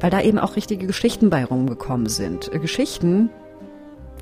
[0.00, 2.52] weil da eben auch richtige Geschichten bei rumgekommen sind.
[2.52, 3.30] Äh, Geschichten,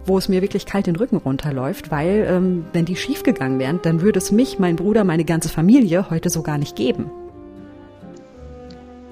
[0.06, 4.00] wo es mir wirklich kalt den Rücken runterläuft, weil ähm, wenn die schiefgegangen wären, dann
[4.00, 7.10] würde es mich, mein Bruder, meine ganze Familie heute so gar nicht geben.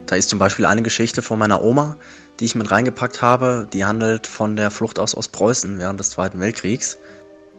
[0.06, 1.96] Da ist zum Beispiel eine Geschichte von meiner Oma,
[2.40, 3.68] die ich mit reingepackt habe.
[3.70, 6.96] Die handelt von der Flucht aus Ostpreußen während des Zweiten Weltkriegs.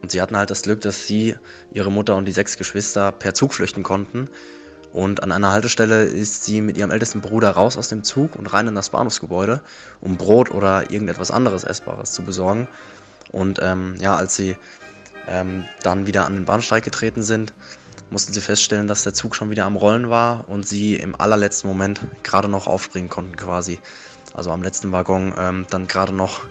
[0.02, 1.36] Und sie hatten halt das Glück, dass sie,
[1.72, 4.28] ihre Mutter und die sechs Geschwister per Zug flüchten konnten.
[4.92, 8.52] Und an einer Haltestelle ist sie mit ihrem ältesten Bruder raus aus dem Zug und
[8.52, 9.62] rein in das Bahnhofsgebäude,
[10.00, 12.66] um Brot oder irgendetwas anderes Essbares zu besorgen.
[13.30, 14.56] Und ähm, ja, als sie
[15.28, 17.52] ähm, dann wieder an den Bahnsteig getreten sind,
[18.10, 21.68] mussten sie feststellen, dass der Zug schon wieder am Rollen war und sie im allerletzten
[21.68, 23.78] Moment gerade noch aufspringen konnten quasi.
[24.34, 26.46] Also am letzten Waggon ähm, dann gerade noch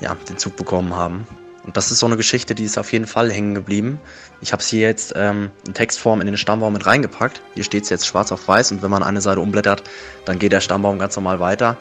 [0.00, 1.26] ja, den Zug bekommen haben.
[1.64, 4.00] Und das ist so eine Geschichte, die ist auf jeden Fall hängen geblieben.
[4.40, 7.40] Ich habe sie jetzt ähm, in Textform in den Stammbaum mit reingepackt.
[7.54, 9.84] Hier steht es jetzt schwarz auf weiß und wenn man eine Seite umblättert,
[10.24, 11.76] dann geht der Stammbaum ganz normal weiter.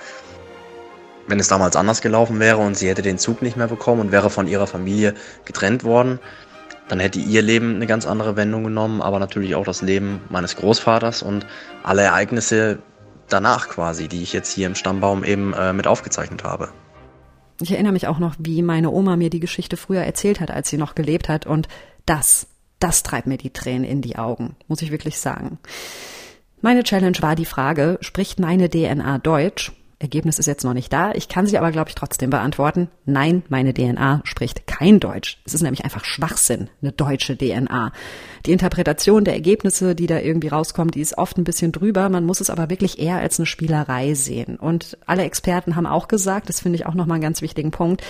[1.28, 4.12] Wenn es damals anders gelaufen wäre und sie hätte den Zug nicht mehr bekommen und
[4.12, 5.16] wäre von ihrer Familie
[5.46, 6.20] getrennt worden,
[6.88, 10.58] dann hätte ihr Leben eine ganz andere Wendung genommen, aber natürlich auch das Leben meines
[10.58, 11.46] Großvaters und
[11.84, 12.80] alle Ereignisse
[13.30, 16.70] danach quasi, die ich jetzt hier im Stammbaum eben äh, mit aufgezeichnet habe.
[17.62, 20.70] Ich erinnere mich auch noch, wie meine Oma mir die Geschichte früher erzählt hat, als
[20.70, 21.46] sie noch gelebt hat.
[21.46, 21.68] Und
[22.06, 22.48] das,
[22.80, 25.60] das treibt mir die Tränen in die Augen, muss ich wirklich sagen.
[26.62, 29.72] Meine Challenge war die Frage, spricht meine DNA Deutsch?
[30.02, 31.12] Ergebnis ist jetzt noch nicht da.
[31.14, 32.90] Ich kann sie aber, glaube ich, trotzdem beantworten.
[33.06, 35.42] Nein, meine DNA spricht kein Deutsch.
[35.46, 37.92] Es ist nämlich einfach Schwachsinn, eine deutsche DNA.
[38.46, 42.10] Die Interpretation der Ergebnisse, die da irgendwie rauskommt, die ist oft ein bisschen drüber.
[42.10, 44.58] Man muss es aber wirklich eher als eine Spielerei sehen.
[44.58, 48.04] Und alle Experten haben auch gesagt, das finde ich auch nochmal einen ganz wichtigen Punkt,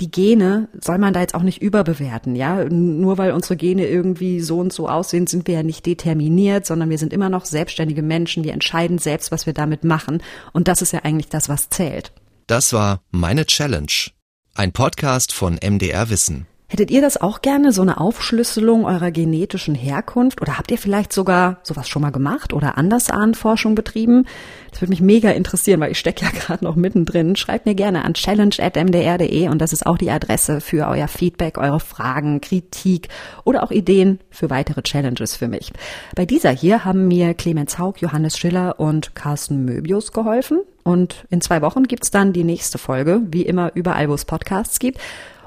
[0.00, 2.64] die Gene soll man da jetzt auch nicht überbewerten, ja.
[2.64, 6.90] Nur weil unsere Gene irgendwie so und so aussehen, sind wir ja nicht determiniert, sondern
[6.90, 8.44] wir sind immer noch selbstständige Menschen.
[8.44, 10.22] Wir entscheiden selbst, was wir damit machen.
[10.52, 12.12] Und das ist ja eigentlich das, was zählt.
[12.46, 14.10] Das war Meine Challenge.
[14.54, 16.46] Ein Podcast von MDR Wissen.
[16.68, 20.42] Hättet ihr das auch gerne, so eine Aufschlüsselung eurer genetischen Herkunft?
[20.42, 24.26] Oder habt ihr vielleicht sogar sowas schon mal gemacht oder Andersahnenforschung betrieben?
[24.72, 27.36] Das würde mich mega interessieren, weil ich stecke ja gerade noch mittendrin.
[27.36, 31.78] Schreibt mir gerne an challenge.mdr.de und das ist auch die Adresse für euer Feedback, eure
[31.78, 33.10] Fragen, Kritik
[33.44, 35.72] oder auch Ideen für weitere Challenges für mich.
[36.16, 40.62] Bei dieser hier haben mir Clemens Haug, Johannes Schiller und Carsten Möbius geholfen.
[40.82, 44.78] Und in zwei Wochen gibt's dann die nächste Folge, wie immer überall, wo es Podcasts
[44.78, 45.00] gibt.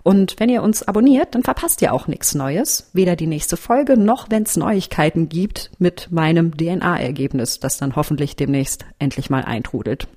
[0.03, 2.89] Und wenn ihr uns abonniert, dann verpasst ihr auch nichts Neues.
[2.93, 8.35] Weder die nächste Folge noch wenn es Neuigkeiten gibt mit meinem DNA-Ergebnis, das dann hoffentlich
[8.35, 10.07] demnächst endlich mal eintrudelt.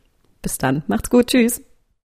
[0.41, 1.63] Bis dann, macht's gut, tschüss.